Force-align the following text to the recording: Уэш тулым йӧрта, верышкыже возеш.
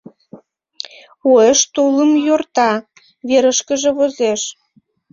Уэш 1.29 1.59
тулым 1.73 2.11
йӧрта, 2.25 2.71
верышкыже 3.29 3.89
возеш. 3.97 4.41